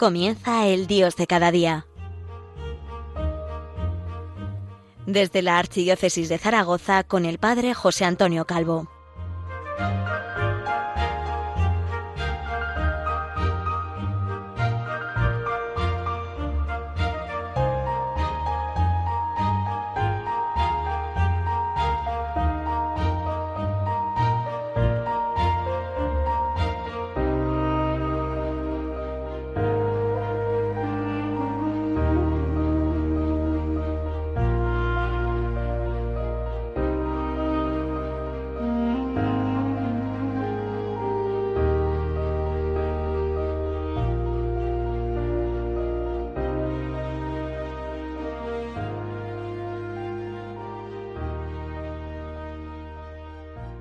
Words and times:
Comienza 0.00 0.66
el 0.66 0.86
Dios 0.86 1.14
de 1.16 1.26
cada 1.26 1.50
día. 1.50 1.86
Desde 5.04 5.42
la 5.42 5.58
Archidiócesis 5.58 6.30
de 6.30 6.38
Zaragoza 6.38 7.04
con 7.04 7.26
el 7.26 7.36
Padre 7.36 7.74
José 7.74 8.06
Antonio 8.06 8.46
Calvo. 8.46 8.88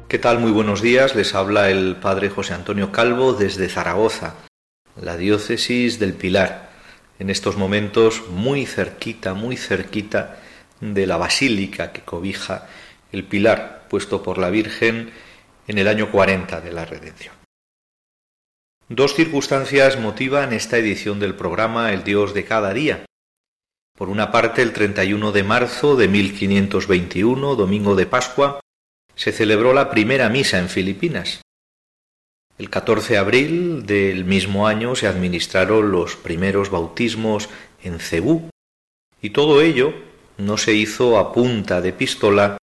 ¿Qué 0.09 0.17
tal? 0.17 0.39
Muy 0.39 0.49
buenos 0.49 0.81
días. 0.81 1.13
Les 1.13 1.35
habla 1.35 1.69
el 1.69 1.95
Padre 1.95 2.31
José 2.31 2.55
Antonio 2.55 2.91
Calvo 2.91 3.33
desde 3.33 3.69
Zaragoza, 3.69 4.37
la 4.99 5.17
diócesis 5.17 5.99
del 5.99 6.13
Pilar. 6.13 6.71
En 7.19 7.29
estos 7.29 7.57
momentos 7.57 8.23
muy 8.27 8.65
cerquita, 8.65 9.35
muy 9.35 9.55
cerquita 9.55 10.39
de 10.81 11.05
la 11.05 11.17
basílica 11.17 11.91
que 11.91 12.01
cobija 12.01 12.67
el 13.11 13.23
Pilar, 13.23 13.85
puesto 13.87 14.23
por 14.23 14.39
la 14.39 14.49
Virgen 14.49 15.11
en 15.67 15.77
el 15.77 15.87
año 15.87 16.09
40 16.09 16.59
de 16.59 16.73
la 16.73 16.85
Redención. 16.85 17.35
Dos 18.87 19.13
circunstancias 19.13 19.99
motivan 19.99 20.53
esta 20.53 20.79
edición 20.79 21.19
del 21.19 21.35
programa 21.35 21.93
El 21.93 22.03
Dios 22.03 22.33
de 22.33 22.45
cada 22.45 22.73
día. 22.73 23.05
Por 23.95 24.09
una 24.09 24.31
parte, 24.31 24.63
el 24.63 24.73
31 24.73 25.31
de 25.31 25.43
marzo 25.43 25.95
de 25.95 26.07
1521, 26.07 27.55
domingo 27.55 27.95
de 27.95 28.07
Pascua, 28.07 28.59
se 29.19 29.33
celebró 29.33 29.73
la 29.73 29.89
primera 29.89 30.29
misa 30.29 30.59
en 30.59 30.69
Filipinas. 30.69 31.41
El 32.57 32.69
14 32.69 33.13
de 33.13 33.19
abril 33.19 33.85
del 33.85 34.23
mismo 34.23 34.65
año 34.65 34.95
se 34.95 35.07
administraron 35.07 35.91
los 35.91 36.15
primeros 36.15 36.69
bautismos 36.69 37.49
en 37.83 37.99
Cebú, 37.99 38.49
y 39.21 39.31
todo 39.31 39.59
ello 39.59 39.93
no 40.37 40.57
se 40.57 40.73
hizo 40.73 41.19
a 41.19 41.33
punta 41.33 41.81
de 41.81 41.91
pistola, 41.91 42.57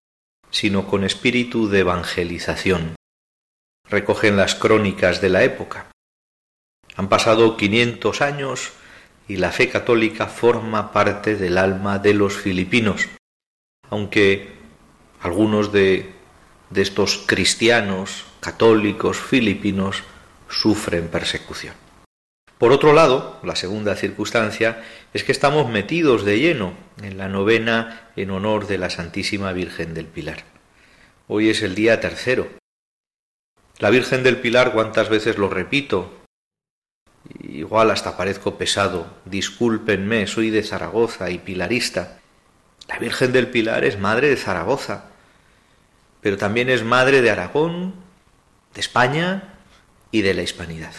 sino 0.51 0.87
con 0.87 1.05
espíritu 1.05 1.69
de 1.69 1.81
evangelización. 1.81 2.97
Recogen 3.91 4.39
las 4.39 4.55
crónicas 4.55 5.21
de 5.21 5.29
la 5.29 5.45
época. 5.45 5.91
Han 6.95 7.11
pasado 7.11 7.59
500 7.59 8.23
años 8.23 8.72
y 9.28 9.37
la 9.37 9.53
fe 9.53 9.69
católica 9.69 10.27
forma 10.27 10.91
parte 10.91 11.37
del 11.37 11.59
alma 11.59 11.99
de 11.99 12.15
los 12.15 12.34
filipinos, 12.34 13.11
aunque 13.91 14.56
algunos 15.21 15.71
de 15.71 16.16
de 16.71 16.82
estos 16.82 17.25
cristianos 17.27 18.25
católicos 18.41 19.19
filipinos 19.19 20.03
sufren 20.49 21.09
persecución. 21.09 21.75
Por 22.59 22.72
otro 22.72 22.93
lado, 22.93 23.38
la 23.43 23.54
segunda 23.54 23.97
circunstancia 23.97 24.82
es 25.12 25.25
que 25.25 25.32
estamos 25.32 25.69
metidos 25.69 26.25
de 26.25 26.38
lleno 26.38 26.75
en 27.03 27.19
la 27.19 27.28
novena 27.28 28.10
en 28.16 28.31
honor 28.31 28.66
de 28.66 28.78
la 28.78 28.88
Santísima 28.88 29.53
Virgen 29.53 29.93
del 29.93 30.06
Pilar. 30.06 30.44
Hoy 31.28 31.50
es 31.50 31.62
el 31.62 31.75
día 31.75 32.00
tercero. 32.00 32.49
La 33.78 33.91
Virgen 33.91 34.22
del 34.22 34.38
Pilar, 34.38 34.72
¿cuántas 34.72 35.10
veces 35.10 35.37
lo 35.37 35.50
repito? 35.50 36.15
Igual 37.41 37.91
hasta 37.91 38.16
parezco 38.16 38.56
pesado. 38.56 39.06
Discúlpenme, 39.27 40.27
soy 40.27 40.48
de 40.48 40.62
Zaragoza 40.62 41.31
y 41.31 41.38
pilarista. 41.38 42.21
La 42.88 42.98
Virgen 42.98 43.33
del 43.33 43.48
Pilar 43.48 43.84
es 43.84 43.98
madre 43.98 44.31
de 44.31 44.37
Zaragoza 44.37 45.16
pero 46.26 46.38
también 46.38 46.70
es 46.70 46.82
madre 46.82 47.22
de 47.22 47.31
Aragón, 47.31 47.94
de 48.75 48.81
España 48.81 49.54
y 50.10 50.22
de 50.22 50.34
la 50.34 50.42
hispanidad. 50.42 50.92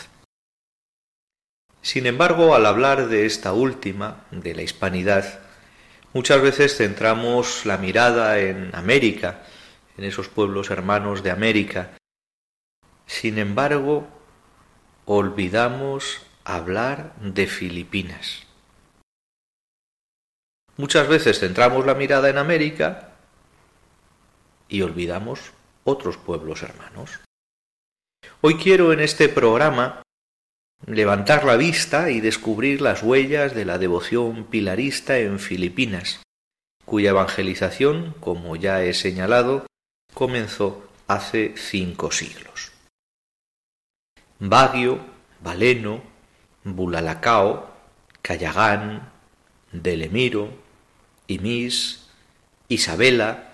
Sin 1.82 2.06
embargo, 2.06 2.56
al 2.56 2.66
hablar 2.66 3.10
de 3.10 3.26
esta 3.26 3.52
última, 3.52 4.24
de 4.32 4.56
la 4.56 4.62
hispanidad, 4.62 5.42
muchas 6.14 6.42
veces 6.42 6.78
centramos 6.78 7.66
la 7.66 7.78
mirada 7.78 8.40
en 8.40 8.74
América, 8.74 9.44
en 9.98 10.06
esos 10.06 10.30
pueblos 10.30 10.70
hermanos 10.70 11.24
de 11.24 11.32
América. 11.32 11.92
Sin 13.06 13.38
embargo, 13.38 14.08
olvidamos 15.04 16.22
hablar 16.46 17.12
de 17.20 17.48
Filipinas. 17.48 18.44
Muchas 20.78 21.10
veces 21.10 21.42
centramos 21.42 21.86
la 21.86 21.96
mirada 21.96 22.30
en 22.30 22.38
América 22.38 23.07
y 24.70 24.82
olvidamos 24.82 25.52
otros 25.84 26.18
pueblos 26.18 26.64
hermanos. 26.64 27.20
Hoy 28.42 28.56
quiero 28.56 28.94
en 28.94 29.00
este 29.00 29.30
programa 29.30 30.02
levantar 30.86 31.46
la 31.46 31.56
vista 31.56 32.12
y 32.12 32.22
descubrir 32.22 32.82
las 32.82 33.04
huellas 33.04 33.56
de 33.56 33.66
la 33.66 33.78
devoción 33.78 34.46
pilarista 34.46 35.18
en 35.18 35.40
Filipinas, 35.40 36.22
cuya 36.86 37.12
evangelización, 37.12 38.16
como 38.20 38.56
ya 38.56 38.84
he 38.84 38.94
señalado, 38.94 39.66
comenzó 40.14 40.88
hace 41.08 41.54
cinco 41.58 42.12
siglos. 42.12 42.72
Baguio, 44.40 45.00
Valeno, 45.42 46.04
Bulalacao, 46.64 47.72
Cayagán, 48.22 49.12
Delemiro, 49.72 50.50
Imis, 51.28 52.10
Isabela, 52.68 53.47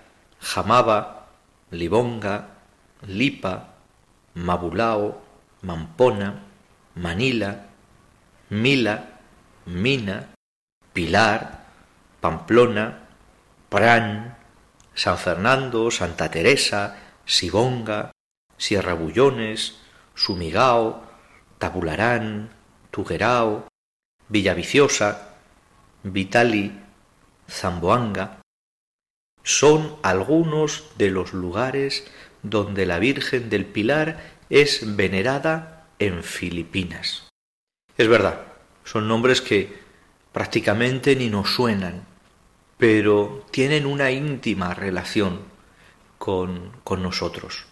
Jamaba, 0.44 1.24
Libonga, 1.72 2.46
Lipa, 3.08 3.54
Mabulao, 4.36 5.16
Mampona, 5.62 6.36
Manila, 6.96 7.56
Mila, 8.50 8.96
Mina, 9.66 10.28
Pilar, 10.92 11.64
Pamplona, 12.20 12.92
Pran, 13.70 14.36
San 14.94 15.16
Fernando, 15.16 15.90
Santa 15.90 16.28
Teresa, 16.28 16.94
Sibonga, 17.24 18.12
Sierra 18.56 18.94
Bullones, 18.94 19.80
Sumigao, 20.14 21.02
Tabularán, 21.58 22.50
Tuguerao, 22.92 23.66
Villaviciosa, 24.28 25.34
Vitali, 26.04 26.70
Zamboanga, 27.48 28.43
son 29.44 29.96
algunos 30.02 30.84
de 30.96 31.10
los 31.10 31.32
lugares 31.32 32.04
donde 32.42 32.86
la 32.86 32.98
Virgen 32.98 33.50
del 33.50 33.66
Pilar 33.66 34.18
es 34.50 34.96
venerada 34.96 35.86
en 35.98 36.24
Filipinas. 36.24 37.28
Es 37.96 38.08
verdad, 38.08 38.40
son 38.84 39.06
nombres 39.06 39.40
que 39.40 39.78
prácticamente 40.32 41.14
ni 41.14 41.28
nos 41.28 41.54
suenan, 41.54 42.06
pero 42.78 43.46
tienen 43.50 43.86
una 43.86 44.10
íntima 44.10 44.74
relación 44.74 45.40
con, 46.18 46.72
con 46.82 47.02
nosotros. 47.02 47.66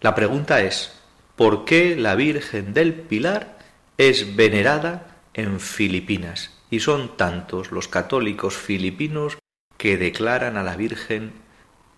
La 0.00 0.14
pregunta 0.14 0.62
es, 0.62 0.92
¿por 1.36 1.64
qué 1.64 1.96
la 1.96 2.14
Virgen 2.14 2.74
del 2.74 2.94
Pilar 2.94 3.58
es 3.96 4.36
venerada 4.36 5.16
en 5.32 5.58
Filipinas? 5.58 6.50
Y 6.70 6.80
son 6.80 7.16
tantos 7.16 7.72
los 7.72 7.88
católicos 7.88 8.56
filipinos 8.56 9.38
que 9.82 9.98
declaran 9.98 10.56
a 10.56 10.62
la 10.62 10.76
Virgen 10.76 11.32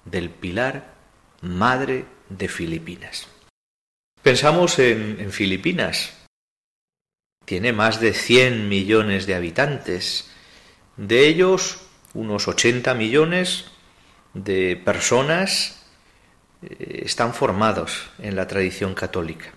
del 0.07 0.31
Pilar 0.31 0.95
Madre 1.43 2.07
de 2.31 2.49
Filipinas. 2.49 3.29
Pensamos 4.23 4.79
en, 4.79 5.31
Filipinas. 5.31 6.17
Tiene 7.45 7.75
más 7.75 8.01
de 8.01 8.15
100 8.15 8.71
millones 8.71 9.27
de 9.27 9.35
habitantes. 9.35 10.31
De 10.97 11.29
ellos, 11.29 11.87
unos 12.15 12.49
80 12.49 12.95
millones 12.95 13.67
de 14.33 14.81
personas 14.83 15.85
eh, 16.63 17.03
están 17.05 17.35
formados 17.35 18.09
en 18.19 18.35
la 18.35 18.47
tradición 18.47 18.95
católica, 18.95 19.53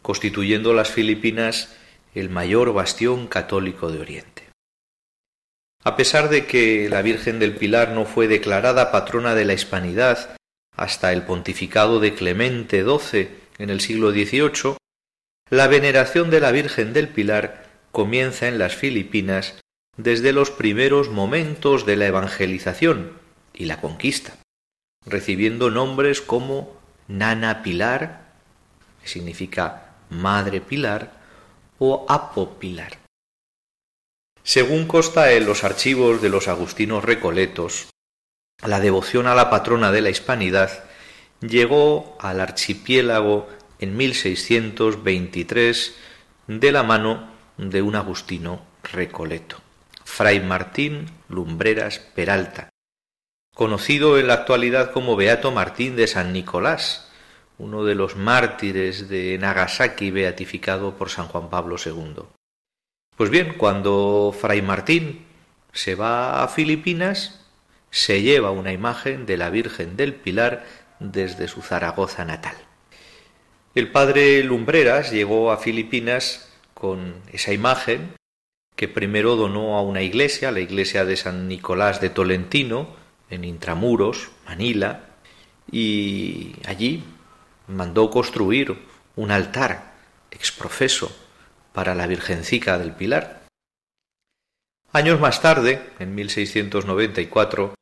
constituyendo 0.00 0.74
las 0.74 0.92
Filipinas 0.92 1.74
el 2.14 2.30
mayor 2.30 2.72
bastión 2.72 3.26
católico 3.26 3.90
de 3.90 3.98
Oriente. 3.98 4.47
A 5.84 5.96
pesar 5.96 6.28
de 6.28 6.46
que 6.46 6.88
la 6.88 7.02
Virgen 7.02 7.38
del 7.38 7.54
Pilar 7.54 7.90
no 7.90 8.04
fue 8.04 8.28
declarada 8.28 8.90
patrona 8.90 9.34
de 9.34 9.44
la 9.44 9.54
hispanidad 9.54 10.36
hasta 10.76 11.12
el 11.12 11.22
pontificado 11.22 12.00
de 12.00 12.14
Clemente 12.14 12.84
XII 12.84 13.28
en 13.58 13.70
el 13.70 13.80
siglo 13.80 14.10
XVIII, 14.10 14.76
La 15.50 15.66
veneración 15.66 16.30
de 16.30 16.40
la 16.40 16.52
Virgen 16.52 16.92
del 16.92 17.08
Pilar 17.08 17.64
comienza 17.90 18.48
en 18.48 18.58
las 18.58 18.76
Filipinas 18.76 19.60
desde 19.96 20.32
los 20.32 20.50
primeros 20.50 21.08
momentos 21.10 21.86
de 21.86 21.96
la 21.96 22.06
evangelización 22.06 23.12
y 23.54 23.64
la 23.64 23.80
conquista, 23.80 24.36
recibiendo 25.04 25.70
nombres 25.70 26.20
como 26.20 26.76
Nana 27.08 27.62
Pilar, 27.62 28.28
que 29.02 29.08
significa 29.08 29.94
Madre 30.10 30.60
Pilar, 30.60 31.12
o 31.78 32.06
Apo 32.08 32.58
Pilar. 32.58 33.07
Según 34.48 34.86
consta 34.86 35.32
en 35.32 35.44
los 35.44 35.62
archivos 35.62 36.22
de 36.22 36.30
los 36.30 36.48
agustinos 36.48 37.04
recoletos, 37.04 37.88
la 38.64 38.80
devoción 38.80 39.26
a 39.26 39.34
la 39.34 39.50
patrona 39.50 39.92
de 39.92 40.00
la 40.00 40.08
hispanidad 40.08 40.84
llegó 41.42 42.16
al 42.18 42.40
archipiélago 42.40 43.46
en 43.78 43.94
1623 43.98 45.94
de 46.46 46.72
la 46.72 46.82
mano 46.82 47.30
de 47.58 47.82
un 47.82 47.94
agustino 47.94 48.62
recoleto, 48.90 49.58
Fray 50.06 50.40
Martín 50.40 51.10
Lumbreras 51.28 51.98
Peralta, 51.98 52.70
conocido 53.54 54.18
en 54.18 54.28
la 54.28 54.32
actualidad 54.32 54.92
como 54.92 55.14
Beato 55.14 55.52
Martín 55.52 55.94
de 55.94 56.06
San 56.06 56.32
Nicolás, 56.32 57.10
uno 57.58 57.84
de 57.84 57.94
los 57.94 58.16
mártires 58.16 59.10
de 59.10 59.36
Nagasaki 59.36 60.10
beatificado 60.10 60.96
por 60.96 61.10
San 61.10 61.26
Juan 61.26 61.50
Pablo 61.50 61.76
II. 61.84 62.37
Pues 63.18 63.30
bien, 63.30 63.54
cuando 63.58 64.32
Fray 64.32 64.62
Martín 64.62 65.26
se 65.72 65.96
va 65.96 66.44
a 66.44 66.46
Filipinas, 66.46 67.44
se 67.90 68.22
lleva 68.22 68.52
una 68.52 68.72
imagen 68.72 69.26
de 69.26 69.36
la 69.36 69.50
Virgen 69.50 69.96
del 69.96 70.14
Pilar 70.14 70.64
desde 71.00 71.48
su 71.48 71.60
Zaragoza 71.60 72.24
natal. 72.24 72.54
El 73.74 73.90
padre 73.90 74.44
Lumbreras 74.44 75.10
llegó 75.10 75.50
a 75.50 75.56
Filipinas 75.56 76.48
con 76.74 77.16
esa 77.32 77.52
imagen 77.52 78.14
que 78.76 78.86
primero 78.86 79.34
donó 79.34 79.76
a 79.76 79.82
una 79.82 80.02
iglesia, 80.02 80.52
la 80.52 80.60
iglesia 80.60 81.04
de 81.04 81.16
San 81.16 81.48
Nicolás 81.48 82.00
de 82.00 82.10
Tolentino, 82.10 82.94
en 83.30 83.42
Intramuros, 83.42 84.30
Manila, 84.46 85.06
y 85.72 86.54
allí 86.66 87.02
mandó 87.66 88.10
construir 88.10 88.78
un 89.16 89.32
altar 89.32 89.94
exprofeso 90.30 91.10
para 91.78 91.94
la 91.94 92.08
Virgencica 92.08 92.76
del 92.76 92.90
Pilar. 92.90 93.46
Años 94.92 95.20
más 95.20 95.40
tarde, 95.40 95.80
en 96.00 96.12
1694, 96.12 97.76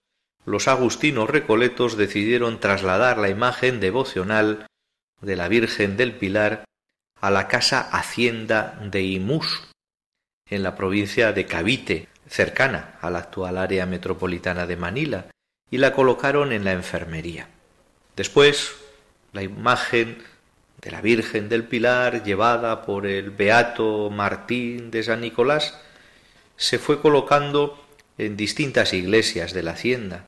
los 0.44 0.68
agustinos 0.68 1.30
recoletos 1.30 1.96
decidieron 1.96 2.60
trasladar 2.60 3.16
la 3.16 3.30
imagen 3.30 3.80
devocional 3.80 4.66
de 5.22 5.36
la 5.36 5.48
Virgen 5.48 5.96
del 5.96 6.14
Pilar 6.14 6.66
a 7.22 7.30
la 7.30 7.48
casa 7.48 7.80
Hacienda 7.90 8.78
de 8.82 9.00
Imus, 9.00 9.66
en 10.50 10.62
la 10.62 10.76
provincia 10.76 11.32
de 11.32 11.46
Cavite, 11.46 12.08
cercana 12.28 12.98
a 13.00 13.08
la 13.08 13.20
actual 13.20 13.56
área 13.56 13.86
metropolitana 13.86 14.66
de 14.66 14.76
Manila, 14.76 15.26
y 15.70 15.78
la 15.78 15.94
colocaron 15.94 16.52
en 16.52 16.66
la 16.66 16.72
enfermería. 16.72 17.48
Después, 18.14 18.76
la 19.32 19.42
imagen 19.42 20.22
de 20.80 20.90
la 20.90 21.00
Virgen 21.00 21.48
del 21.48 21.64
Pilar, 21.64 22.22
llevada 22.22 22.82
por 22.82 23.06
el 23.06 23.30
Beato 23.30 24.10
Martín 24.10 24.90
de 24.90 25.02
San 25.02 25.20
Nicolás, 25.20 25.80
se 26.56 26.78
fue 26.78 27.00
colocando 27.00 27.82
en 28.18 28.36
distintas 28.36 28.92
iglesias 28.92 29.52
de 29.52 29.62
la 29.62 29.72
hacienda, 29.72 30.26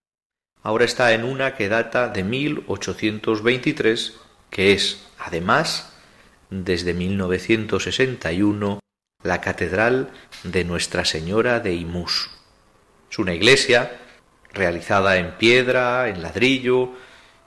ahora 0.62 0.84
está 0.84 1.12
en 1.12 1.24
una 1.24 1.54
que 1.54 1.68
data 1.68 2.08
de 2.08 2.24
1823, 2.24 4.16
que 4.50 4.72
es, 4.72 5.06
además, 5.18 5.92
desde 6.50 6.94
1961, 6.94 8.80
la 9.22 9.40
Catedral 9.40 10.10
de 10.44 10.64
Nuestra 10.64 11.04
Señora 11.04 11.60
de 11.60 11.74
Imus. 11.74 12.30
Es 13.10 13.18
una 13.18 13.34
iglesia 13.34 13.98
realizada 14.52 15.16
en 15.16 15.32
piedra, 15.32 16.08
en 16.08 16.22
ladrillo, 16.22 16.92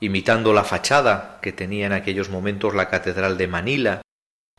imitando 0.01 0.51
la 0.51 0.63
fachada 0.63 1.39
que 1.41 1.53
tenía 1.53 1.85
en 1.85 1.93
aquellos 1.93 2.29
momentos 2.29 2.73
la 2.73 2.89
Catedral 2.89 3.37
de 3.37 3.47
Manila 3.47 4.01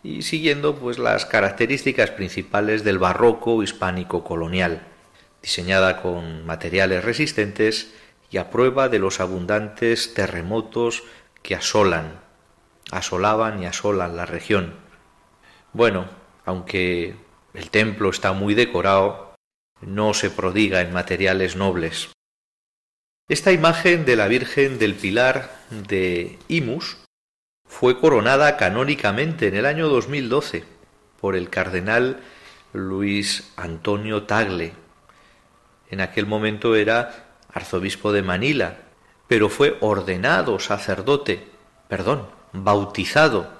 y 0.02 0.22
siguiendo 0.22 0.76
pues 0.76 0.98
las 0.98 1.26
características 1.26 2.10
principales 2.12 2.84
del 2.84 2.98
barroco 2.98 3.62
hispánico 3.62 4.24
colonial, 4.24 4.82
diseñada 5.42 6.00
con 6.00 6.46
materiales 6.46 7.04
resistentes 7.04 7.92
y 8.30 8.38
a 8.38 8.50
prueba 8.50 8.88
de 8.88 9.00
los 9.00 9.20
abundantes 9.20 10.14
terremotos 10.14 11.02
que 11.42 11.56
asolan, 11.56 12.20
asolaban 12.92 13.60
y 13.60 13.66
asolan 13.66 14.16
la 14.16 14.26
región. 14.26 14.74
Bueno, 15.72 16.06
aunque 16.44 17.16
el 17.52 17.70
templo 17.70 18.10
está 18.10 18.32
muy 18.32 18.54
decorado, 18.54 19.34
no 19.80 20.14
se 20.14 20.30
prodiga 20.30 20.80
en 20.82 20.92
materiales 20.92 21.56
nobles. 21.56 22.10
Esta 23.32 23.50
imagen 23.50 24.04
de 24.04 24.14
la 24.14 24.28
Virgen 24.28 24.78
del 24.78 24.94
Pilar 24.94 25.50
de 25.70 26.38
Imus 26.48 26.98
fue 27.66 27.98
coronada 27.98 28.58
canónicamente 28.58 29.48
en 29.48 29.54
el 29.54 29.64
año 29.64 29.88
2012 29.88 30.64
por 31.18 31.34
el 31.34 31.48
cardenal 31.48 32.20
Luis 32.74 33.50
Antonio 33.56 34.24
Tagle. 34.24 34.74
En 35.88 36.02
aquel 36.02 36.26
momento 36.26 36.76
era 36.76 37.38
arzobispo 37.50 38.12
de 38.12 38.20
Manila, 38.20 38.76
pero 39.28 39.48
fue 39.48 39.78
ordenado 39.80 40.58
sacerdote, 40.58 41.48
perdón, 41.88 42.28
bautizado, 42.52 43.50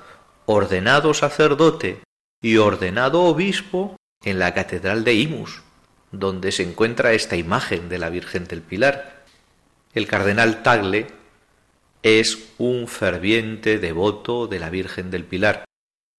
ordenado 0.45 1.15
sacerdote 1.15 2.03
y 2.43 2.59
ordenado 2.59 3.23
obispo 3.23 3.97
en 4.23 4.39
la 4.39 4.53
Catedral 4.53 5.03
de 5.03 5.15
Imus, 5.15 5.63
donde 6.11 6.53
se 6.53 6.63
encuentra 6.63 7.15
esta 7.15 7.37
imagen 7.37 7.89
de 7.89 7.99
la 7.99 8.11
Virgen 8.11 8.45
del 8.45 8.61
Pilar. 8.61 9.22
El 9.95 10.07
cardenal 10.07 10.63
Tagle 10.63 11.07
es 12.03 12.39
un 12.57 12.89
ferviente 12.89 13.79
devoto 13.79 14.47
de 14.47 14.59
la 14.59 14.71
Virgen 14.71 15.11
del 15.11 15.25
Pilar 15.25 15.65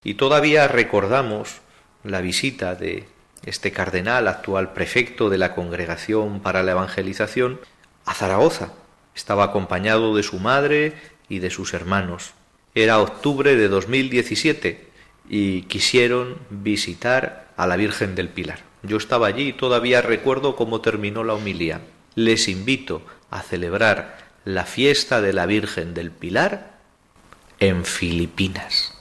y 0.04 0.14
todavía 0.14 0.68
recordamos 0.68 1.60
la 2.04 2.20
visita 2.20 2.76
de 2.76 3.08
este 3.44 3.72
cardenal, 3.72 4.28
actual 4.28 4.74
prefecto 4.74 5.28
de 5.28 5.38
la 5.38 5.56
Congregación 5.56 6.38
para 6.38 6.62
la 6.62 6.70
Evangelización, 6.70 7.60
a 8.04 8.14
Zaragoza. 8.14 8.74
Estaba 9.16 9.42
acompañado 9.42 10.14
de 10.14 10.22
su 10.22 10.38
madre 10.38 10.92
y 11.28 11.40
de 11.40 11.50
sus 11.50 11.74
hermanos. 11.74 12.32
Era 12.76 13.00
octubre 13.00 13.56
de 13.56 13.66
2017 13.66 14.88
y 15.28 15.62
quisieron 15.62 16.38
visitar 16.48 17.48
a 17.56 17.66
la 17.66 17.74
Virgen 17.74 18.14
del 18.14 18.28
Pilar. 18.28 18.60
Yo 18.84 18.98
estaba 18.98 19.26
allí 19.26 19.48
y 19.48 19.52
todavía 19.52 20.00
recuerdo 20.00 20.54
cómo 20.54 20.80
terminó 20.80 21.24
la 21.24 21.34
homilía. 21.34 21.80
Les 22.14 22.46
invito 22.46 23.02
a 23.34 23.42
celebrar 23.42 24.16
la 24.44 24.64
fiesta 24.64 25.20
de 25.20 25.32
la 25.32 25.44
Virgen 25.46 25.92
del 25.92 26.12
Pilar 26.12 26.78
en 27.58 27.84
Filipinas. 27.84 28.96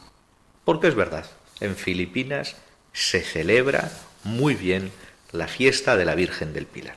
Porque 0.65 0.87
es 0.87 0.95
verdad, 0.95 1.29
en 1.59 1.75
Filipinas 1.75 2.55
se 2.93 3.21
celebra 3.21 3.91
muy 4.23 4.55
bien 4.55 4.91
la 5.31 5.47
fiesta 5.47 5.95
de 5.97 6.05
la 6.05 6.15
Virgen 6.15 6.51
del 6.51 6.65
Pilar. 6.65 6.95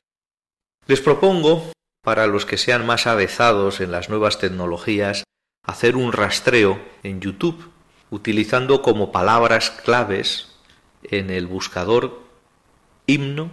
Les 0.87 1.03
propongo, 1.03 1.73
para 2.03 2.27
los 2.27 2.47
que 2.47 2.57
sean 2.57 2.87
más 2.87 3.07
avezados 3.07 3.81
en 3.81 3.93
las 3.93 4.09
nuevas 4.09 4.39
tecnologías, 4.39 5.25
hacer 5.63 5.97
un 5.97 6.13
rastreo 6.13 6.81
en 7.03 7.21
YouTube 7.21 7.71
utilizando 8.09 8.81
como 8.81 9.13
palabras 9.13 9.71
claves 9.71 10.57
en 11.03 11.29
el 11.29 11.47
buscador 11.47 12.23
himno, 13.05 13.51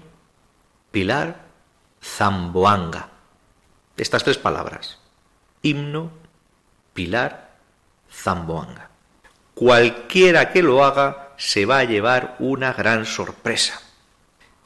pilar, 0.92 1.48
zamboanga. 2.02 3.13
Estas 3.98 4.24
tres 4.24 4.38
palabras. 4.38 5.00
Himno, 5.62 6.12
pilar, 6.94 7.58
zamboanga. 8.12 8.90
Cualquiera 9.54 10.52
que 10.52 10.64
lo 10.64 10.84
haga 10.84 11.34
se 11.38 11.66
va 11.66 11.80
a 11.80 11.84
llevar 11.84 12.36
una 12.40 12.74
gran 12.74 13.06
sorpresa. 13.06 13.82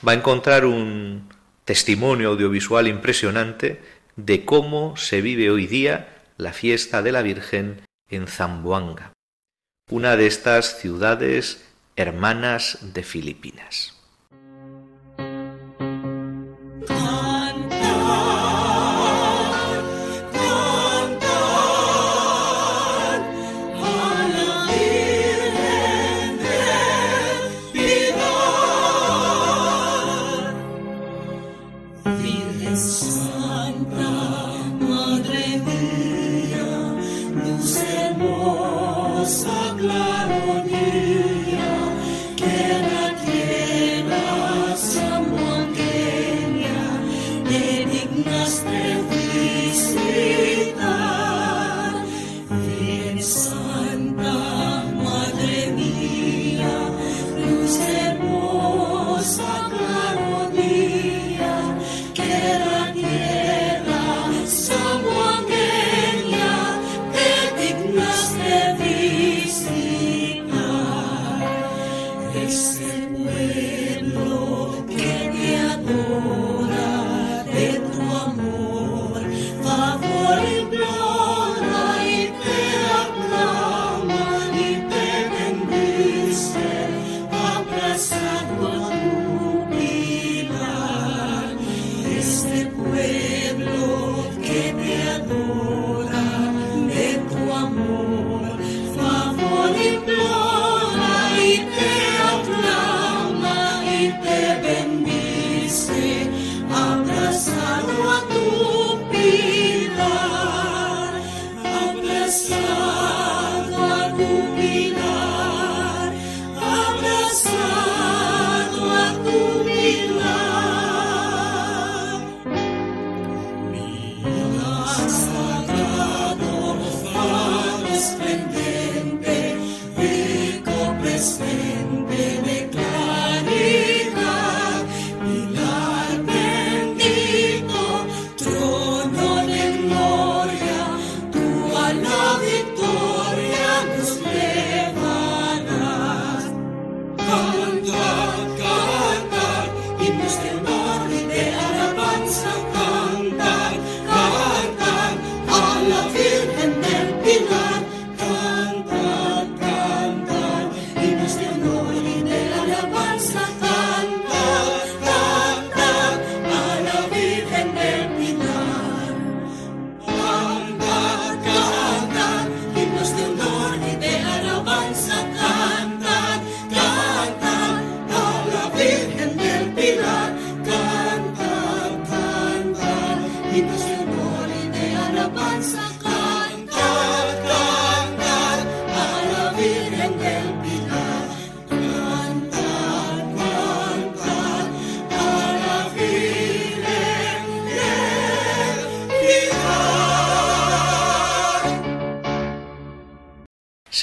Va 0.07 0.13
a 0.13 0.15
encontrar 0.15 0.65
un 0.65 1.29
testimonio 1.65 2.29
audiovisual 2.29 2.87
impresionante 2.87 3.81
de 4.15 4.45
cómo 4.45 4.95
se 4.95 5.21
vive 5.21 5.49
hoy 5.49 5.67
día 5.67 6.23
la 6.37 6.53
fiesta 6.53 7.01
de 7.01 7.11
la 7.11 7.21
Virgen 7.21 7.81
en 8.09 8.27
Zamboanga, 8.27 9.11
una 9.91 10.15
de 10.15 10.27
estas 10.27 10.79
ciudades 10.79 11.65
hermanas 11.95 12.79
de 12.81 13.03
Filipinas. 13.03 13.96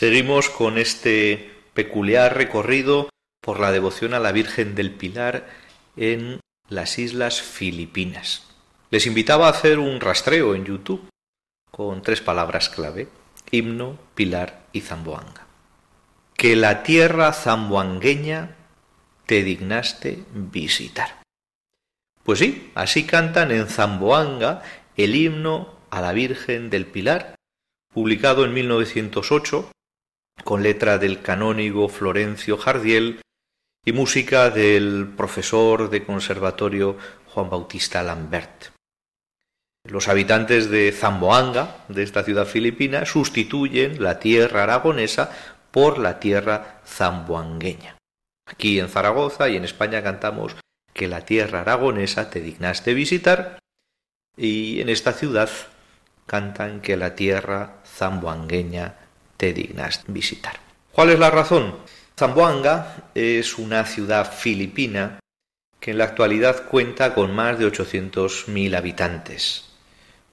Seguimos 0.05 0.51
con 0.51 0.77
este 0.77 1.51
peculiar 1.73 2.37
recorrido 2.37 3.09
por 3.41 3.59
la 3.59 3.73
devoción 3.73 4.13
a 4.13 4.21
la 4.21 4.33
Virgen 4.33 4.75
del 4.75 4.91
Pilar 4.91 5.49
en 5.97 6.41
las 6.69 6.99
Islas 6.99 7.41
Filipinas. 7.41 8.47
Les 8.91 9.07
invitaba 9.07 9.47
a 9.47 9.53
hacer 9.53 9.79
un 9.79 10.03
rastreo 10.03 10.55
en 10.55 10.67
YouTube 10.67 11.09
con 11.71 12.03
tres 12.03 12.21
palabras 12.21 12.69
clave, 12.69 13.09
himno, 13.51 13.97
pilar 14.15 14.67
y 14.75 14.83
zamboanga. 14.83 15.47
Que 16.37 16.55
la 16.55 16.83
tierra 16.83 17.33
zamboangueña 17.33 18.57
te 19.25 19.43
dignaste 19.43 20.23
visitar. 20.35 21.23
Pues 22.25 22.41
sí, 22.41 22.73
así 22.75 23.07
cantan 23.07 23.51
en 23.53 23.69
Zamboanga 23.69 24.61
el 24.99 25.17
himno 25.17 25.79
a 25.89 26.03
la 26.03 26.13
Virgen 26.13 26.69
del 26.69 26.85
Pilar, 26.85 27.37
publicado 27.95 28.45
en 28.45 28.53
1908 28.53 29.71
con 30.43 30.63
letra 30.63 30.99
del 30.99 31.23
canónigo 31.23 31.89
Florencio 31.89 32.57
Jardiel 32.57 33.21
y 33.85 33.93
música 33.93 34.51
del 34.51 35.09
profesor 35.17 35.91
de 35.91 36.05
conservatorio 36.05 36.97
Juan 37.27 37.51
Bautista 37.51 38.03
Lambert. 38.03 38.73
Los 39.87 40.09
habitantes 40.09 40.71
de 40.71 40.93
Zamboanga, 40.93 41.85
de 41.89 42.03
esta 42.03 42.25
ciudad 42.25 42.47
filipina, 42.47 43.05
sustituyen 43.05 44.03
la 44.03 44.19
tierra 44.19 44.63
aragonesa 44.63 45.31
por 45.71 45.99
la 45.99 46.21
tierra 46.21 46.81
zamboangueña. 46.87 47.99
Aquí 48.47 48.81
en 48.81 48.89
Zaragoza 48.89 49.49
y 49.49 49.57
en 49.57 49.65
España 49.65 50.03
cantamos 50.03 50.57
que 50.95 51.09
la 51.09 51.27
tierra 51.27 51.61
aragonesa 51.61 52.31
te 52.31 52.41
dignaste 52.41 52.95
visitar 52.95 53.59
y 54.37 54.81
en 54.81 54.89
esta 54.89 55.13
ciudad 55.13 55.51
cantan 56.27 56.81
que 56.81 56.97
la 56.97 57.15
tierra 57.15 57.83
zamboangueña 57.85 59.04
te 59.37 59.53
dignas 59.53 60.03
visitar. 60.07 60.59
¿Cuál 60.93 61.11
es 61.11 61.19
la 61.19 61.31
razón? 61.31 61.77
Zamboanga 62.17 63.11
es 63.15 63.59
una 63.59 63.85
ciudad 63.85 64.33
filipina 64.33 65.19
que 65.81 65.91
en 65.91 65.99
la 65.99 66.05
actualidad 66.05 66.67
cuenta 66.67 67.15
con 67.15 67.35
más 67.35 67.59
de 67.59 67.67
800.000 67.67 68.77
habitantes. 68.77 69.65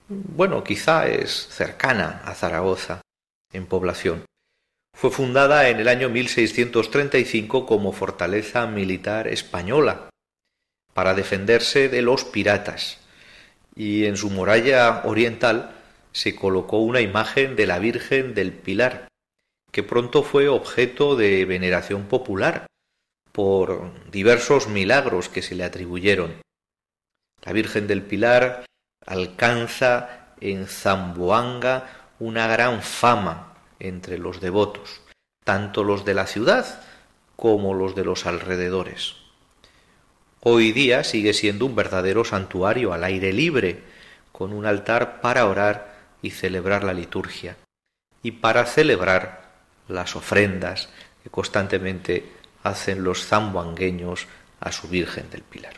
Bueno, 0.07 0.63
quizá 0.63 1.07
es 1.07 1.47
cercana 1.49 2.21
a 2.25 2.33
Zaragoza 2.33 3.01
en 3.51 3.65
población. 3.65 4.25
Fue 4.93 5.09
fundada 5.09 5.69
en 5.69 5.79
el 5.79 5.87
año 5.87 6.09
1635 6.09 7.65
como 7.65 7.91
fortaleza 7.91 8.67
militar 8.67 9.27
española 9.27 10.09
para 10.93 11.13
defenderse 11.13 11.89
de 11.89 12.01
los 12.01 12.23
piratas 12.25 12.99
y 13.75 14.05
en 14.05 14.17
su 14.17 14.29
muralla 14.29 15.01
oriental 15.05 15.80
se 16.11 16.35
colocó 16.35 16.79
una 16.79 17.01
imagen 17.01 17.55
de 17.55 17.67
la 17.67 17.79
Virgen 17.79 18.33
del 18.33 18.51
Pilar, 18.51 19.07
que 19.71 19.83
pronto 19.83 20.23
fue 20.23 20.47
objeto 20.47 21.15
de 21.15 21.45
veneración 21.45 22.05
popular 22.05 22.67
por 23.31 23.91
diversos 24.11 24.67
milagros 24.67 25.29
que 25.29 25.41
se 25.41 25.55
le 25.55 25.63
atribuyeron. 25.63 26.41
La 27.43 27.53
Virgen 27.53 27.87
del 27.87 28.03
Pilar 28.03 28.65
alcanza 29.05 30.33
en 30.41 30.67
Zamboanga 30.67 32.09
una 32.19 32.47
gran 32.47 32.81
fama 32.81 33.53
entre 33.79 34.17
los 34.17 34.41
devotos, 34.41 35.01
tanto 35.43 35.83
los 35.83 36.05
de 36.05 36.13
la 36.13 36.27
ciudad 36.27 36.83
como 37.35 37.73
los 37.73 37.95
de 37.95 38.03
los 38.03 38.25
alrededores. 38.25 39.15
Hoy 40.41 40.71
día 40.71 41.03
sigue 41.03 41.33
siendo 41.33 41.65
un 41.65 41.75
verdadero 41.75 42.25
santuario 42.25 42.93
al 42.93 43.03
aire 43.03 43.31
libre, 43.31 43.83
con 44.31 44.53
un 44.53 44.65
altar 44.65 45.21
para 45.21 45.45
orar 45.47 45.90
y 46.21 46.31
celebrar 46.31 46.83
la 46.83 46.93
liturgia 46.93 47.55
y 48.23 48.31
para 48.31 48.65
celebrar 48.65 49.51
las 49.87 50.15
ofrendas 50.15 50.89
que 51.23 51.29
constantemente 51.29 52.25
hacen 52.63 53.03
los 53.03 53.23
zamboangueños 53.25 54.27
a 54.59 54.71
su 54.71 54.87
Virgen 54.87 55.29
del 55.29 55.41
Pilar. 55.41 55.73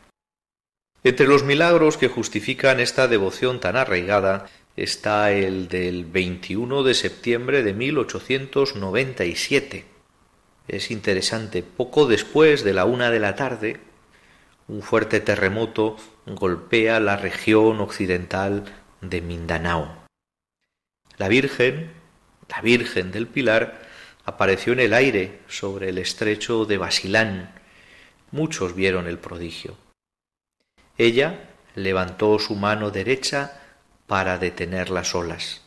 Entre 1.03 1.27
los 1.27 1.43
milagros 1.43 1.97
que 1.97 2.07
justifican 2.07 2.79
esta 2.79 3.09
devoción 3.09 3.59
tan 3.59 3.75
arraigada 3.75 4.47
está 4.75 5.31
el 5.31 5.67
del 5.67 6.05
21 6.05 6.83
de 6.83 6.93
septiembre 6.93 7.63
de 7.63 7.73
1897. 7.73 9.85
Es 10.67 10.91
interesante, 10.91 11.63
poco 11.63 12.05
después 12.07 12.63
de 12.63 12.73
la 12.73 12.85
una 12.85 13.11
de 13.11 13.19
la 13.19 13.35
tarde, 13.35 13.81
un 14.67 14.81
fuerte 14.81 15.19
terremoto 15.19 15.97
golpea 16.25 17.01
la 17.01 17.17
región 17.17 17.81
occidental 17.81 18.63
de 19.01 19.21
Mindanao. 19.21 20.02
La 21.23 21.29
Virgen, 21.29 21.89
la 22.49 22.59
Virgen 22.59 23.13
del 23.13 23.27
Pilar, 23.27 23.79
apareció 24.25 24.73
en 24.73 24.81
el 24.81 24.93
aire 24.93 25.39
sobre 25.47 25.87
el 25.87 25.97
estrecho 25.97 26.65
de 26.65 26.77
Basilán. 26.77 27.61
Muchos 28.31 28.75
vieron 28.75 29.07
el 29.07 29.19
prodigio. 29.19 29.77
Ella 30.97 31.49
levantó 31.75 32.39
su 32.39 32.55
mano 32.55 32.91
derecha 32.91 33.57
para 34.05 34.37
detener 34.37 34.89
las 34.89 35.15
olas, 35.15 35.61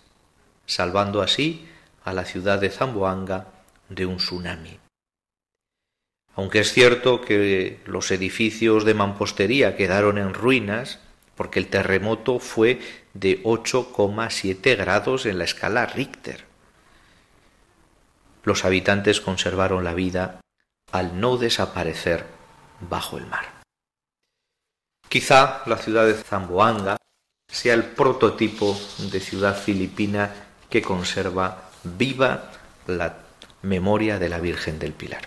salvando 0.66 1.22
así 1.22 1.66
a 2.04 2.12
la 2.12 2.26
ciudad 2.26 2.60
de 2.60 2.68
Zamboanga 2.68 3.46
de 3.88 4.04
un 4.04 4.18
tsunami. 4.18 4.78
Aunque 6.34 6.58
es 6.58 6.70
cierto 6.70 7.22
que 7.22 7.80
los 7.86 8.10
edificios 8.10 8.84
de 8.84 8.92
mampostería 8.92 9.74
quedaron 9.74 10.18
en 10.18 10.34
ruinas, 10.34 10.98
porque 11.36 11.58
el 11.58 11.68
terremoto 11.68 12.38
fue 12.38 12.80
de 13.14 13.42
8,7 13.44 14.76
grados 14.76 15.26
en 15.26 15.38
la 15.38 15.44
escala 15.44 15.86
Richter. 15.86 16.44
Los 18.42 18.64
habitantes 18.64 19.20
conservaron 19.20 19.84
la 19.84 19.94
vida 19.94 20.40
al 20.92 21.20
no 21.20 21.36
desaparecer 21.36 22.26
bajo 22.80 23.18
el 23.18 23.26
mar. 23.26 23.56
Quizá 25.08 25.62
la 25.66 25.76
ciudad 25.76 26.06
de 26.06 26.14
Zamboanga 26.14 26.96
sea 27.48 27.74
el 27.74 27.84
prototipo 27.84 28.76
de 29.10 29.20
ciudad 29.20 29.56
filipina 29.56 30.32
que 30.68 30.82
conserva 30.82 31.70
viva 31.84 32.50
la 32.86 33.18
memoria 33.62 34.18
de 34.18 34.28
la 34.28 34.40
Virgen 34.40 34.78
del 34.78 34.92
Pilar. 34.92 35.22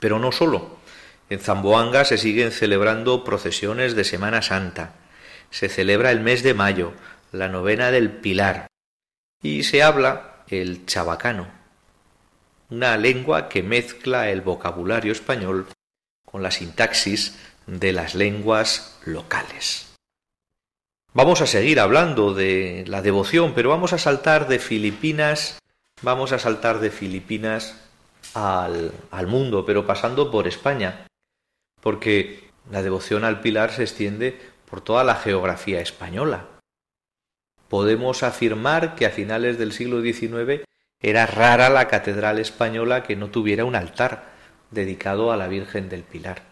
Pero 0.00 0.18
no 0.18 0.32
solo. 0.32 0.78
En 1.30 1.40
Zamboanga 1.40 2.04
se 2.04 2.18
siguen 2.18 2.52
celebrando 2.52 3.24
procesiones 3.24 3.94
de 3.94 4.04
Semana 4.04 4.42
Santa, 4.42 4.92
se 5.50 5.68
celebra 5.68 6.10
el 6.10 6.20
mes 6.20 6.42
de 6.42 6.54
mayo, 6.54 6.92
la 7.32 7.48
novena 7.48 7.90
del 7.90 8.10
Pilar, 8.10 8.66
y 9.42 9.64
se 9.64 9.82
habla 9.82 10.44
el 10.48 10.86
chabacano, 10.86 11.48
una 12.70 12.96
lengua 12.96 13.48
que 13.48 13.62
mezcla 13.62 14.30
el 14.30 14.40
vocabulario 14.40 15.12
español 15.12 15.66
con 16.24 16.42
la 16.42 16.50
sintaxis 16.50 17.38
de 17.66 17.92
las 17.92 18.14
lenguas 18.14 18.98
locales. 19.04 19.94
Vamos 21.12 21.40
a 21.40 21.46
seguir 21.46 21.78
hablando 21.78 22.34
de 22.34 22.84
la 22.88 23.00
devoción, 23.00 23.54
pero 23.54 23.70
vamos 23.70 23.92
a 23.92 23.98
saltar 23.98 24.48
de 24.48 24.58
Filipinas, 24.58 25.58
vamos 26.02 26.32
a 26.32 26.40
saltar 26.40 26.80
de 26.80 26.90
Filipinas 26.90 27.76
al, 28.34 28.92
al 29.12 29.26
mundo, 29.28 29.64
pero 29.64 29.86
pasando 29.86 30.30
por 30.30 30.48
España, 30.48 31.06
porque 31.80 32.50
la 32.70 32.82
devoción 32.82 33.24
al 33.24 33.40
pilar 33.40 33.72
se 33.72 33.82
extiende 33.82 34.40
por 34.74 34.80
toda 34.80 35.04
la 35.04 35.14
geografía 35.14 35.80
española. 35.80 36.48
Podemos 37.68 38.24
afirmar 38.24 38.96
que 38.96 39.06
a 39.06 39.10
finales 39.10 39.56
del 39.56 39.70
siglo 39.70 40.02
XIX 40.02 40.64
era 41.00 41.26
rara 41.26 41.68
la 41.68 41.86
catedral 41.86 42.40
española 42.40 43.04
que 43.04 43.14
no 43.14 43.30
tuviera 43.30 43.64
un 43.64 43.76
altar 43.76 44.32
dedicado 44.72 45.30
a 45.30 45.36
la 45.36 45.46
Virgen 45.46 45.88
del 45.88 46.02
Pilar. 46.02 46.50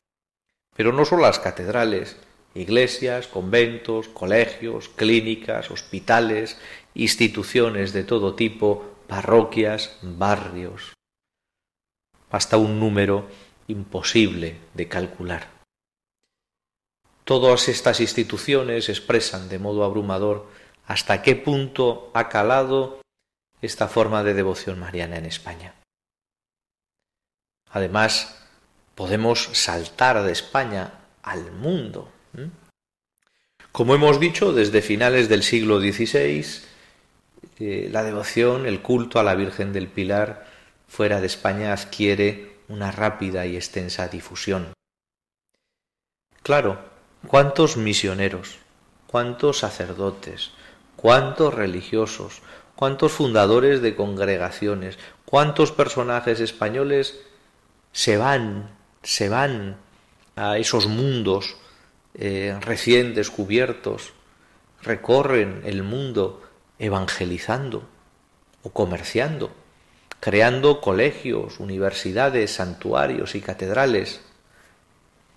Pero 0.77 0.93
no 0.93 1.05
solo 1.05 1.23
las 1.23 1.41
catedrales, 1.41 2.17
iglesias, 2.55 3.27
conventos, 3.27 4.07
colegios, 4.07 4.89
clínicas, 4.89 5.73
hospitales, 5.73 6.61
instituciones 6.95 7.93
de 7.93 8.05
todo 8.05 8.37
tipo, 8.37 8.99
parroquias, 9.09 9.99
barrios, 10.01 10.93
hasta 12.31 12.57
un 12.57 12.79
número 12.79 13.27
imposible 13.67 14.59
de 14.75 14.87
calcular. 14.87 15.52
Todas 17.25 17.69
estas 17.69 18.01
instituciones 18.01 18.89
expresan 18.89 19.49
de 19.49 19.59
modo 19.59 19.85
abrumador 19.85 20.49
hasta 20.87 21.23
qué 21.23 21.37
punto 21.37 22.11
ha 22.15 22.29
calado 22.29 23.01
esta 23.61 23.87
forma 23.87 24.25
de 24.25 24.35
devoción 24.35 24.79
mariana 24.79 25.17
en 25.17 25.27
España. 25.27 25.75
Además, 27.71 28.43
podemos 28.95 29.49
saltar 29.53 30.23
de 30.23 30.33
España 30.33 30.95
al 31.23 31.53
mundo. 31.53 32.11
Como 33.71 33.95
hemos 33.95 34.21
dicho, 34.21 34.53
desde 34.53 34.83
finales 34.83 35.29
del 35.29 35.43
siglo 35.43 35.81
XVI, 35.81 36.45
eh, 37.59 37.89
la 37.91 38.03
devoción, 38.03 38.67
el 38.67 38.83
culto 38.83 39.19
a 39.19 39.23
la 39.23 39.35
Virgen 39.35 39.73
del 39.73 39.89
Pilar 39.89 40.47
fuera 40.89 41.21
de 41.21 41.27
España 41.27 41.73
adquiere 41.73 42.57
una 42.69 42.91
rápida 42.91 43.47
y 43.47 43.57
extensa 43.57 44.09
difusión. 44.09 44.73
Claro, 46.43 46.92
¿cuántos 47.27 47.77
misioneros, 47.77 48.59
cuántos 49.07 49.59
sacerdotes, 49.59 50.51
cuántos 50.97 51.55
religiosos, 51.55 52.43
cuántos 52.77 53.13
fundadores 53.13 53.83
de 53.83 53.95
congregaciones, 53.95 54.99
cuántos 55.25 55.73
personajes 55.73 56.41
españoles 56.41 57.21
se 57.93 58.17
van, 58.17 58.71
se 59.03 59.29
van 59.29 59.77
a 60.37 60.59
esos 60.59 60.87
mundos 60.87 61.57
eh, 62.15 62.57
recién 62.61 63.15
descubiertos, 63.15 64.13
recorren 64.83 65.63
el 65.65 65.83
mundo 65.83 66.43
evangelizando 66.79 67.85
o 68.63 68.71
comerciando, 68.71 69.51
creando 70.21 70.81
colegios, 70.81 71.61
universidades, 71.61 72.53
santuarios 72.53 73.35
y 73.35 73.41
catedrales. 73.41 74.21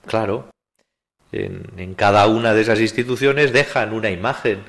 Claro, 0.06 0.50
en, 1.32 1.96
cada 1.96 2.28
una 2.28 2.54
de 2.54 2.62
esas 2.62 2.80
instituciones 2.80 3.52
dejan 3.52 3.94
una 3.94 4.10
imagen 4.10 4.64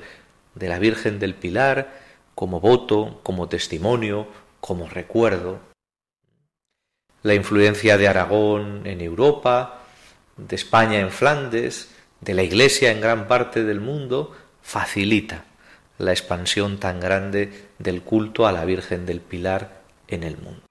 de 0.55 0.67
la 0.67 0.79
Virgen 0.79 1.19
del 1.19 1.35
Pilar 1.35 1.93
como 2.35 2.59
voto, 2.59 3.19
como 3.23 3.47
testimonio, 3.47 4.27
como 4.59 4.87
recuerdo. 4.87 5.59
La 7.23 7.33
influencia 7.33 7.97
de 7.97 8.07
Aragón 8.07 8.85
en 8.85 9.01
Europa, 9.01 9.83
de 10.35 10.55
España 10.55 10.99
en 10.99 11.11
Flandes, 11.11 11.91
de 12.21 12.33
la 12.33 12.43
Iglesia 12.43 12.91
en 12.91 13.01
gran 13.01 13.27
parte 13.27 13.63
del 13.63 13.79
mundo, 13.79 14.35
facilita 14.61 15.45
la 15.97 16.11
expansión 16.11 16.79
tan 16.79 16.99
grande 16.99 17.69
del 17.79 18.01
culto 18.01 18.45
a 18.45 18.51
la 18.51 18.65
Virgen 18.65 19.05
del 19.05 19.21
Pilar 19.21 19.81
en 20.07 20.23
el 20.23 20.37
mundo. 20.37 20.61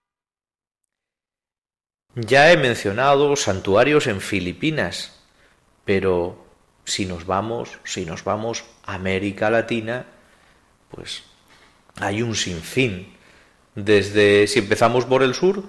Ya 2.15 2.51
he 2.51 2.57
mencionado 2.57 3.37
santuarios 3.37 4.07
en 4.07 4.21
Filipinas, 4.21 5.21
pero 5.87 6.45
si 6.85 7.07
nos 7.07 7.25
vamos, 7.25 7.79
si 7.85 8.05
nos 8.05 8.25
vamos 8.25 8.65
a 8.85 8.95
América 8.95 9.49
Latina, 9.49 10.05
pues 10.91 11.23
hay 11.99 12.21
un 12.21 12.35
sinfín. 12.35 13.15
Desde, 13.75 14.47
si 14.49 14.59
empezamos 14.59 15.07
por 15.07 15.23
el 15.23 15.35
sur, 15.35 15.63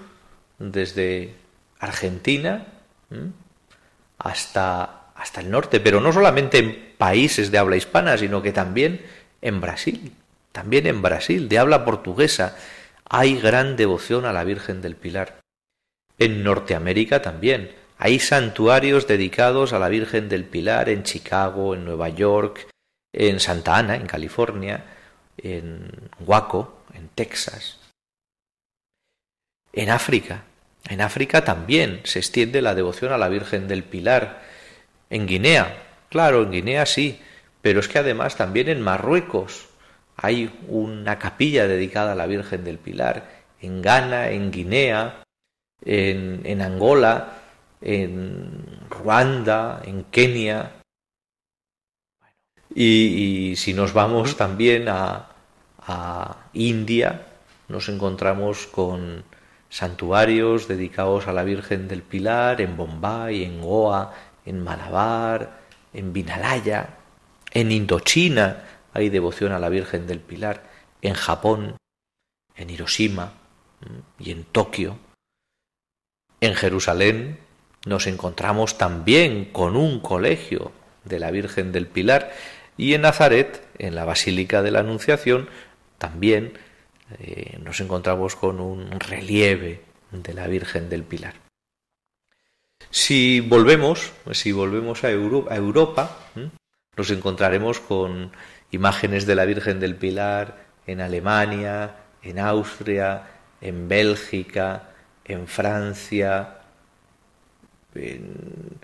desde 0.57 1.35
Argentina 1.79 2.65
hasta, 4.17 5.11
hasta 5.15 5.41
el 5.41 5.51
norte, 5.51 5.79
pero 5.79 6.01
no 6.01 6.11
solamente 6.11 6.57
en 6.57 6.93
países 6.97 7.51
de 7.51 7.59
habla 7.59 7.77
hispana, 7.77 8.17
sino 8.17 8.41
que 8.41 8.51
también 8.51 9.05
en 9.41 9.61
Brasil, 9.61 10.13
también 10.51 10.87
en 10.87 11.01
Brasil, 11.01 11.47
de 11.47 11.59
habla 11.59 11.85
portuguesa, 11.85 12.57
hay 13.07 13.39
gran 13.39 13.75
devoción 13.75 14.25
a 14.25 14.33
la 14.33 14.43
Virgen 14.43 14.81
del 14.81 14.95
Pilar. 14.95 15.39
En 16.17 16.43
Norteamérica 16.43 17.21
también, 17.21 17.71
hay 17.97 18.19
santuarios 18.19 19.07
dedicados 19.07 19.73
a 19.73 19.79
la 19.79 19.89
Virgen 19.89 20.29
del 20.29 20.43
Pilar 20.43 20.89
en 20.89 21.03
Chicago, 21.03 21.73
en 21.73 21.85
Nueva 21.85 22.09
York, 22.09 22.67
en 23.11 23.39
Santa 23.39 23.77
Ana, 23.77 23.95
en 23.95 24.05
California, 24.05 24.83
en 25.37 25.89
Waco, 26.19 26.83
en 26.93 27.09
Texas. 27.09 27.79
En 29.73 29.89
África, 29.89 30.43
en 30.89 31.01
África 31.01 31.43
también 31.43 32.01
se 32.03 32.19
extiende 32.19 32.61
la 32.61 32.75
devoción 32.75 33.11
a 33.11 33.17
la 33.17 33.29
Virgen 33.29 33.67
del 33.67 33.83
Pilar. 33.83 34.43
En 35.09 35.25
Guinea, 35.25 35.83
claro, 36.09 36.43
en 36.43 36.51
Guinea 36.51 36.85
sí, 36.85 37.19
pero 37.61 37.79
es 37.79 37.87
que 37.87 37.99
además 37.99 38.35
también 38.35 38.69
en 38.69 38.81
Marruecos 38.81 39.67
hay 40.15 40.51
una 40.67 41.19
capilla 41.19 41.67
dedicada 41.67 42.13
a 42.13 42.15
la 42.15 42.27
Virgen 42.27 42.63
del 42.63 42.77
Pilar. 42.77 43.37
En 43.59 43.81
Ghana, 43.81 44.29
en 44.29 44.51
Guinea, 44.51 45.23
en, 45.83 46.41
en 46.43 46.61
Angola, 46.61 47.36
en 47.81 48.87
Ruanda, 48.89 49.81
en 49.85 50.03
Kenia. 50.05 50.73
Y, 52.73 53.55
si 53.57 53.73
nos 53.73 53.93
vamos 53.93 54.37
también 54.37 54.87
a, 54.89 55.29
a 55.79 56.49
India, 56.53 57.27
nos 57.67 57.89
encontramos 57.89 58.67
con 58.67 59.23
santuarios 59.69 60.67
dedicados 60.67 61.27
a 61.27 61.33
la 61.33 61.43
Virgen 61.43 61.87
del 61.87 62.01
Pilar 62.01 62.61
en 62.61 62.77
Bombay, 62.77 63.43
en 63.43 63.61
Goa, 63.61 64.13
en 64.45 64.63
Malabar, 64.63 65.59
en 65.93 66.13
Vinalaya, 66.13 66.97
en 67.51 67.71
Indochina 67.71 68.63
hay 68.93 69.09
devoción 69.09 69.51
a 69.51 69.59
la 69.59 69.69
Virgen 69.69 70.07
del 70.07 70.19
Pilar, 70.19 70.63
en 71.01 71.13
Japón, 71.13 71.77
en 72.55 72.69
Hiroshima 72.69 73.33
y 74.19 74.31
en 74.31 74.43
Tokio. 74.43 74.97
En 76.41 76.55
Jerusalén 76.55 77.39
nos 77.87 78.05
encontramos 78.07 78.77
también 78.77 79.45
con 79.45 79.75
un 79.75 79.99
colegio 79.99 80.71
de 81.05 81.19
la 81.19 81.31
Virgen 81.31 81.71
del 81.71 81.87
Pilar 81.87 82.31
y 82.75 82.93
en 82.93 83.01
Nazaret, 83.01 83.61
en 83.79 83.95
la 83.95 84.05
Basílica 84.05 84.61
de 84.61 84.71
la 84.71 84.79
Anunciación, 84.79 85.49
también 85.97 86.53
eh, 87.19 87.57
nos 87.63 87.79
encontramos 87.79 88.35
con 88.35 88.59
un 88.59 88.99
relieve 88.99 89.81
de 90.11 90.33
la 90.33 90.47
Virgen 90.47 90.89
del 90.89 91.03
Pilar. 91.03 91.33
Si 92.89 93.39
volvemos, 93.39 94.11
si 94.31 94.51
volvemos 94.51 95.03
a, 95.03 95.11
Europa, 95.11 96.17
nos 96.95 97.09
encontraremos 97.09 97.79
con 97.79 98.31
imágenes 98.71 99.25
de 99.25 99.35
la 99.35 99.45
Virgen 99.45 99.79
del 99.79 99.95
Pilar 99.95 100.65
en 100.85 101.01
Alemania, 101.01 101.95
en 102.21 102.39
Austria, 102.39 103.23
en 103.61 103.87
Bélgica, 103.87 104.91
en 105.25 105.47
Francia, 105.47 106.56
en 107.97 108.79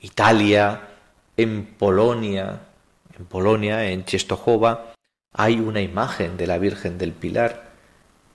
Italia, 0.00 0.88
en 1.36 1.66
Polonia, 1.66 2.60
en 3.16 3.26
Polonia, 3.26 3.90
en 3.90 4.04
Czestochowa, 4.04 4.94
hay 5.32 5.60
una 5.60 5.80
imagen 5.80 6.36
de 6.36 6.46
la 6.46 6.58
Virgen 6.58 6.98
del 6.98 7.12
Pilar, 7.12 7.70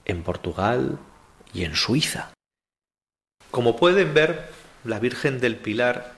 en 0.06 0.24
Portugal 0.24 1.00
y 1.54 1.64
en 1.64 1.76
Suiza. 1.76 2.34
Como 3.52 3.76
pueden 3.76 4.14
ver, 4.14 4.50
la 4.84 5.00
Virgen 5.00 5.40
del 5.40 5.58
Pilar 5.58 6.14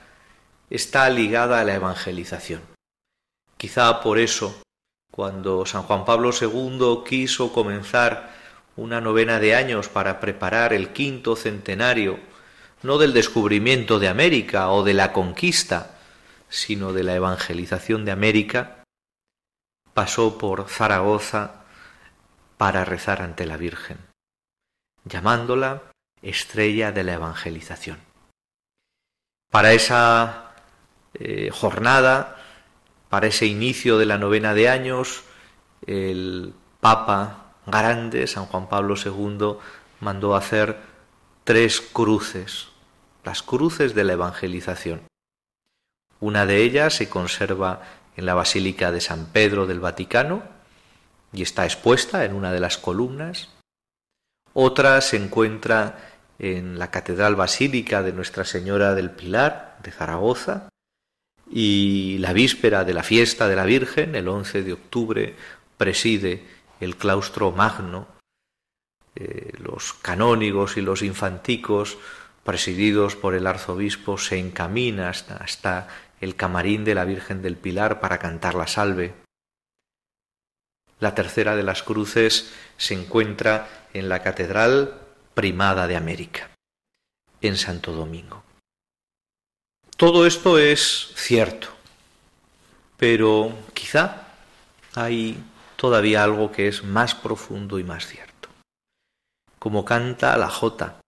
está 0.69 1.09
ligada 1.09 1.59
a 1.59 1.63
la 1.63 1.75
evangelización. 1.75 2.61
Quizá 3.57 4.01
por 4.01 4.19
eso, 4.19 4.61
cuando 5.11 5.65
San 5.65 5.83
Juan 5.83 6.05
Pablo 6.05 6.31
II 6.39 7.03
quiso 7.07 7.53
comenzar 7.53 8.33
una 8.75 8.99
novena 8.99 9.39
de 9.39 9.55
años 9.55 9.87
para 9.87 10.19
preparar 10.19 10.73
el 10.73 10.89
quinto 10.89 11.35
centenario 11.35 12.19
no 12.83 12.97
del 12.97 13.13
descubrimiento 13.13 13.99
de 13.99 14.07
América 14.07 14.69
o 14.69 14.83
de 14.83 14.93
la 14.93 15.11
conquista, 15.13 15.97
sino 16.49 16.93
de 16.93 17.03
la 17.03 17.15
evangelización 17.15 18.05
de 18.05 18.11
América, 18.11 18.83
pasó 19.93 20.37
por 20.37 20.67
Zaragoza 20.67 21.63
para 22.57 22.85
rezar 22.85 23.21
ante 23.21 23.45
la 23.45 23.57
Virgen, 23.57 23.97
llamándola 25.03 25.83
estrella 26.21 26.91
de 26.91 27.03
la 27.03 27.13
evangelización. 27.13 27.97
Para 29.51 29.73
esa 29.73 30.51
eh, 31.13 31.49
jornada, 31.51 32.37
para 33.09 33.27
ese 33.27 33.45
inicio 33.45 33.97
de 33.97 34.05
la 34.05 34.17
novena 34.17 34.53
de 34.53 34.69
años, 34.69 35.23
el 35.85 36.53
Papa 36.81 37.53
Grande, 37.65 38.27
San 38.27 38.45
Juan 38.45 38.67
Pablo 38.67 38.95
II, 38.95 39.57
mandó 40.01 40.35
hacer 40.35 40.77
tres 41.45 41.79
cruces 41.79 42.69
las 43.25 43.41
cruces 43.41 43.95
de 43.95 44.03
la 44.03 44.13
evangelización. 44.13 45.01
Una 46.19 46.45
de 46.45 46.63
ellas 46.63 46.93
se 46.93 47.09
conserva 47.09 47.81
en 48.15 48.25
la 48.25 48.35
Basílica 48.35 48.91
de 48.91 49.01
San 49.01 49.25
Pedro 49.25 49.67
del 49.67 49.79
Vaticano 49.79 50.43
y 51.33 51.41
está 51.41 51.65
expuesta 51.65 52.23
en 52.23 52.33
una 52.33 52.53
de 52.53 52.59
las 52.59 52.77
columnas. 52.77 53.49
Otra 54.53 55.01
se 55.01 55.17
encuentra 55.17 55.97
en 56.39 56.79
la 56.79 56.91
Catedral 56.91 57.35
Basílica 57.35 58.03
de 58.03 58.13
Nuestra 58.13 58.45
Señora 58.45 58.93
del 58.93 59.11
Pilar 59.11 59.79
de 59.83 59.91
Zaragoza 59.91 60.69
y 61.51 62.17
la 62.19 62.31
víspera 62.31 62.85
de 62.85 62.93
la 62.93 63.03
fiesta 63.03 63.47
de 63.47 63.55
la 63.55 63.65
Virgen, 63.65 64.15
el 64.15 64.27
11 64.27 64.63
de 64.63 64.73
octubre, 64.73 65.35
preside 65.77 66.45
el 66.79 66.95
claustro 66.95 67.51
magno. 67.51 68.14
Eh, 69.15 69.53
los 69.59 69.93
canónigos 69.93 70.75
y 70.75 70.81
los 70.81 71.01
infanticos 71.01 71.97
presididos 72.45 73.15
por 73.15 73.33
el 73.33 73.47
arzobispo, 73.47 74.19
se 74.19 74.37
encamina 74.37 75.09
hasta, 75.09 75.87
el 76.21 76.35
camarín 76.35 76.85
de 76.85 76.93
la 76.93 77.03
Virgen 77.03 77.41
del 77.41 77.57
Pilar 77.57 77.99
para 77.99 78.19
cantar 78.19 78.53
la 78.53 78.67
salve. 78.67 79.13
La 80.99 81.15
tercera 81.15 81.55
de 81.55 81.63
las 81.63 81.81
cruces 81.81 82.53
se 82.77 82.93
encuentra 82.93 83.87
en 83.93 84.09
la 84.09 84.21
Catedral 84.21 85.01
Primada 85.33 85.87
de 85.87 85.95
América, 85.95 86.51
en 87.41 87.57
Santo 87.57 87.91
Domingo. 87.93 88.43
Todo 89.97 90.25
esto 90.25 90.59
es 90.59 91.13
cierto, 91.15 91.69
pero 92.97 93.57
quizá 93.73 94.27
hay 94.93 95.43
todavía 95.75 96.23
algo 96.23 96.51
que 96.51 96.67
es 96.67 96.83
más 96.83 97.15
profundo 97.15 97.79
y 97.79 97.83
más 97.83 98.05
cierto. 98.07 98.34
Como 99.65 99.83
canta 99.83 100.37
la 100.37 100.51
Jota, 100.51 101.01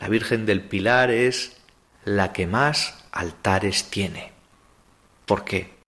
la 0.00 0.08
Virgen 0.08 0.46
del 0.46 0.62
Pilar 0.62 1.12
es 1.12 1.56
la 2.04 2.32
que 2.32 2.48
más 2.48 3.06
altares 3.12 3.88
tiene. 3.88 4.32
¿Por 5.26 5.44
qué? 5.44 5.78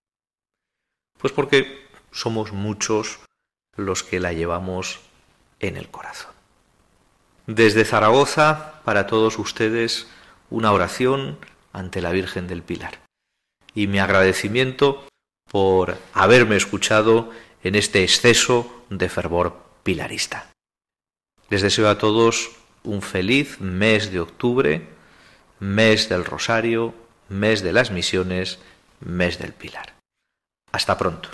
Pues 1.19 1.33
porque 1.33 1.85
somos 2.13 2.53
muchos 2.53 3.19
los 3.75 4.03
que 4.03 4.21
la 4.21 4.31
llevamos 4.31 5.01
en 5.59 5.75
el 5.75 5.89
corazón. 5.89 6.31
Desde 7.45 7.83
Zaragoza, 7.83 8.81
para 8.85 9.05
todos 9.05 9.37
ustedes, 9.37 10.07
una 10.49 10.71
oración 10.71 11.37
ante 11.73 11.99
la 11.99 12.11
Virgen 12.11 12.47
del 12.47 12.63
Pilar. 12.63 13.01
Y 13.73 13.87
mi 13.87 13.99
agradecimiento 13.99 15.05
por 15.51 15.97
haberme 16.13 16.55
escuchado 16.55 17.31
en 17.63 17.75
este 17.75 18.03
exceso 18.03 18.85
de 18.89 19.09
fervor 19.09 19.61
pilarista. 19.83 20.53
Les 21.49 21.61
deseo 21.61 21.87
a 21.87 21.97
todos 21.97 22.51
un 22.83 23.01
feliz 23.01 23.59
mes 23.61 24.11
de 24.11 24.19
octubre, 24.19 24.87
mes 25.59 26.09
del 26.09 26.25
Rosario, 26.25 26.93
mes 27.29 27.63
de 27.63 27.71
las 27.71 27.91
misiones, 27.91 28.59
mes 28.99 29.39
del 29.39 29.53
Pilar. 29.53 29.95
Hasta 30.71 30.97
pronto. 30.97 31.29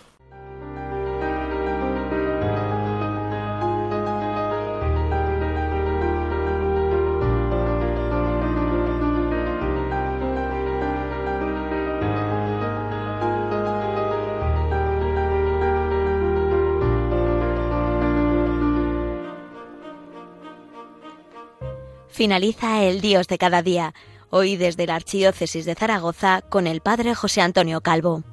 Finaliza 22.14 22.84
el 22.84 23.02
Dios 23.02 23.28
de 23.28 23.40
cada 23.40 23.64
día, 23.64 23.96
hoy 24.30 24.56
desde 24.56 24.86
la 24.86 24.94
Archidiócesis 24.94 25.66
de 25.66 25.74
Zaragoza 25.74 26.42
con 26.48 26.68
el 26.68 26.80
Padre 26.80 27.16
José 27.16 27.42
Antonio 27.42 27.82
Calvo. 27.82 28.24